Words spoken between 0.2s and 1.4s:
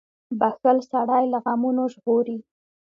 •بښل سړی له